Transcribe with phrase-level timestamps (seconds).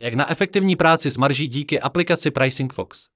[0.00, 3.08] Jak na efektivní práci s marží díky aplikaci Pricing Fox.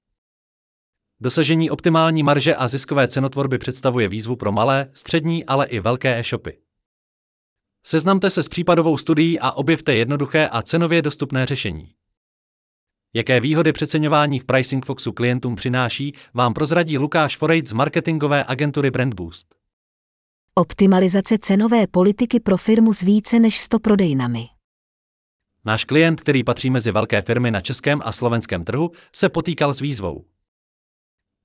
[1.21, 6.59] Dosažení optimální marže a ziskové cenotvorby představuje výzvu pro malé, střední, ale i velké e-shopy.
[7.87, 11.95] Seznamte se s případovou studií a objevte jednoduché a cenově dostupné řešení.
[13.15, 18.91] Jaké výhody přeceňování v Pricing Foxu klientům přináší, vám prozradí Lukáš Forejt z marketingové agentury
[18.91, 19.55] Brand Boost.
[20.55, 24.49] Optimalizace cenové politiky pro firmu s více než 100 prodejnami.
[25.65, 29.81] Náš klient, který patří mezi velké firmy na českém a slovenském trhu, se potýkal s
[29.81, 30.25] výzvou.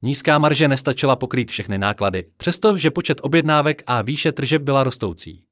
[0.01, 5.43] Nízká marže nestačila pokrýt všechny náklady, přestože počet objednávek a výše tržeb byla rostoucí.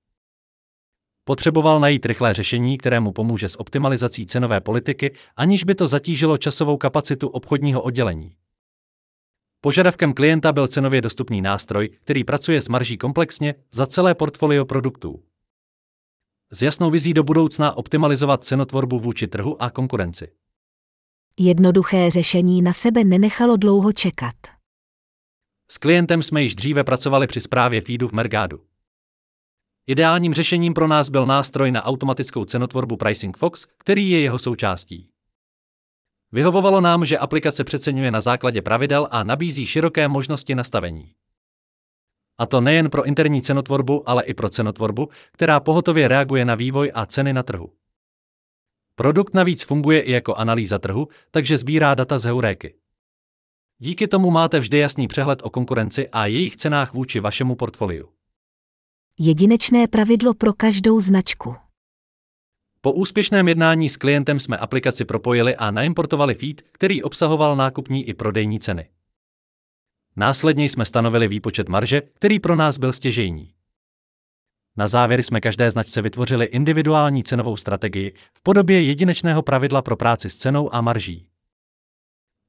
[1.24, 6.38] Potřeboval najít rychlé řešení, které mu pomůže s optimalizací cenové politiky, aniž by to zatížilo
[6.38, 8.36] časovou kapacitu obchodního oddělení.
[9.62, 15.24] Požadavkem klienta byl cenově dostupný nástroj, který pracuje s marží komplexně za celé portfolio produktů.
[16.52, 20.32] S jasnou vizí do budoucna optimalizovat cenotvorbu vůči trhu a konkurenci.
[21.40, 24.36] Jednoduché řešení na sebe nenechalo dlouho čekat.
[25.72, 28.62] S klientem jsme již dříve pracovali při správě feedu v Mergádu.
[29.88, 35.10] Ideálním řešením pro nás byl nástroj na automatickou cenotvorbu Pricing Fox, který je jeho součástí.
[36.32, 41.14] Vyhovovalo nám, že aplikace přeceňuje na základě pravidel a nabízí široké možnosti nastavení.
[42.38, 46.92] A to nejen pro interní cenotvorbu, ale i pro cenotvorbu, která pohotově reaguje na vývoj
[46.94, 47.74] a ceny na trhu.
[48.96, 52.76] Produkt navíc funguje i jako analýza trhu, takže sbírá data z heuréky.
[53.80, 58.10] Díky tomu máte vždy jasný přehled o konkurenci a jejich cenách vůči vašemu portfoliu.
[59.20, 61.56] Jedinečné pravidlo pro každou značku.
[62.82, 68.14] Po úspěšném jednání s klientem jsme aplikaci propojili a naimportovali feed, který obsahoval nákupní i
[68.14, 68.90] prodejní ceny.
[70.16, 73.52] Následně jsme stanovili výpočet marže, který pro nás byl stěžejní.
[74.78, 80.30] Na závěr jsme každé značce vytvořili individuální cenovou strategii v podobě jedinečného pravidla pro práci
[80.30, 81.28] s cenou a marží.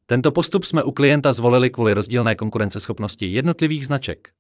[0.07, 4.31] Tento postup jsme u klienta zvolili kvůli rozdílné konkurenceschopnosti jednotlivých značek.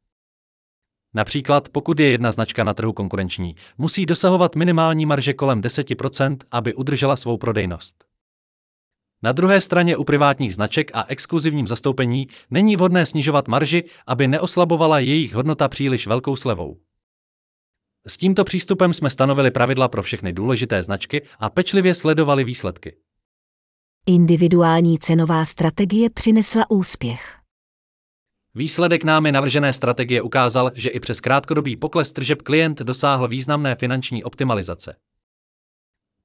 [1.14, 6.74] Například, pokud je jedna značka na trhu konkurenční, musí dosahovat minimální marže kolem 10%, aby
[6.74, 8.04] udržela svou prodejnost.
[9.22, 14.98] Na druhé straně u privátních značek a exkluzivním zastoupení není vhodné snižovat marži, aby neoslabovala
[14.98, 16.76] jejich hodnota příliš velkou slevou.
[18.06, 22.96] S tímto přístupem jsme stanovili pravidla pro všechny důležité značky a pečlivě sledovali výsledky.
[24.06, 27.38] Individuální cenová strategie přinesla úspěch.
[28.54, 34.24] Výsledek námi navržené strategie ukázal, že i přes krátkodobý pokles tržeb klient dosáhl významné finanční
[34.24, 34.96] optimalizace.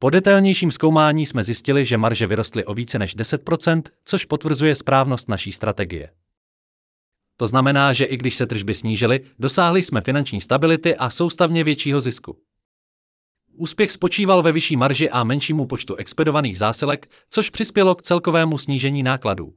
[0.02, 5.30] Po detailnějším zkoumání jsme zjistili, že marže vyrostly o více než 10%, což potvrzuje správnost
[5.30, 6.10] naší strategie.
[7.38, 12.02] To znamená, že i když se tržby snížily, dosáhli jsme finanční stability a soustavně většího
[12.02, 12.38] zisku.
[13.54, 19.04] Úspěch spočíval ve vyšší marži a menšímu počtu expedovaných zásilek, což přispělo k celkovému snížení
[19.04, 19.54] nákladů.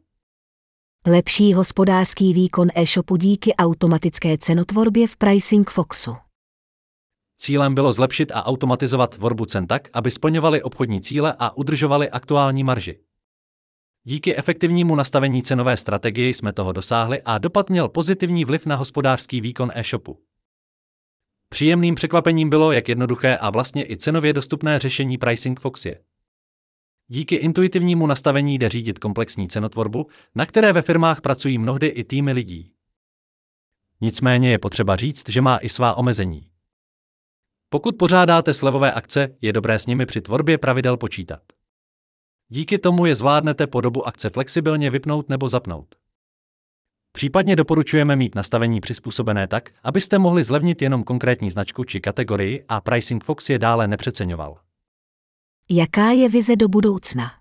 [1.07, 6.24] Lepší hospodářský výkon e-shopu díky automatické cenotvorbě v Pricing Foxu.
[7.39, 12.65] Cílem bylo zlepšit a automatizovat tvorbu cen tak, aby splňovaly obchodní cíle a udržovaly aktuální
[12.65, 12.99] marži.
[14.05, 19.41] Díky efektivnímu nastavení cenové strategie jsme toho dosáhli a dopad měl pozitivní vliv na hospodářský
[19.41, 20.19] výkon e-shopu.
[21.49, 26.01] Příjemným překvapením bylo, jak jednoduché a vlastně i cenově dostupné řešení Pricing Fox je.
[27.09, 32.33] Díky intuitivnímu nastavení jde řídit komplexní cenotvorbu, na které ve firmách pracují mnohdy i týmy
[32.33, 32.73] lidí.
[34.01, 36.54] Nicméně je potřeba říct, že má i svá omezení.
[37.75, 41.43] Pokud pořádáte slevové akce, je dobré s nimi při tvorbě pravidel počítat.
[42.49, 45.95] Díky tomu je zvládnete po dobu akce flexibilně vypnout nebo zapnout.
[47.13, 52.81] Případně doporučujeme mít nastavení přizpůsobené tak, abyste mohli zlevnit jenom konkrétní značku či kategorii a
[52.81, 54.61] Pricing Fox je dále nepřeceňoval.
[55.71, 57.33] Jaká je vize do budoucna?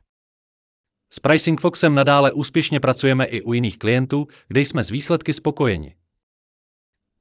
[1.13, 5.95] S Pricing Foxem nadále úspěšně pracujeme i u jiných klientů, kde jsme s výsledky spokojeni.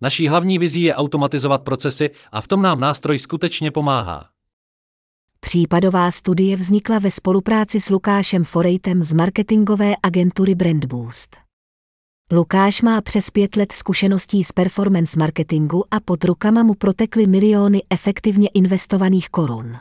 [0.02, 4.28] Naší hlavní vizí je automatizovat procesy a v tom nám nástroj skutečně pomáhá.
[5.40, 11.36] Případová studie vznikla ve spolupráci s Lukášem Forejtem z marketingové agentury Brand Boost.
[12.32, 17.82] Lukáš má přes pět let zkušeností z performance marketingu a pod rukama mu protekly miliony
[17.90, 19.76] efektivně investovaných korun.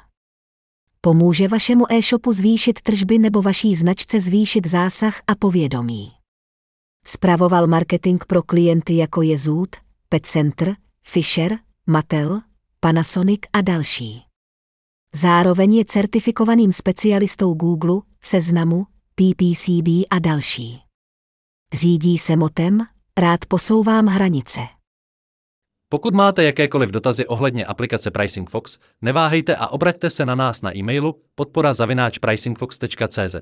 [1.01, 6.11] Pomůže vašemu e-shopu zvýšit tržby nebo vaší značce zvýšit zásah a povědomí.
[7.05, 9.75] Spravoval marketing pro klienty jako je Zoot,
[10.13, 10.75] Pet Center,
[11.07, 12.41] Fisher, Mattel,
[12.79, 14.21] Panasonic a další.
[15.15, 18.85] Zároveň je certifikovaným specialistou Google, Seznamu,
[19.15, 20.81] PPCB a další.
[21.73, 22.85] Řídí se motem,
[23.19, 24.59] rád posouvám hranice.
[25.89, 30.77] Pokud máte jakékoliv dotazy ohledně aplikace Pricing Fox, neváhejte a obraťte se na nás na
[30.77, 33.35] e-mailu podpora zavináč pricingfox.cz.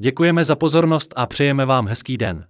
[0.00, 2.49] Děkujeme za pozornost a přejeme vám hezký den.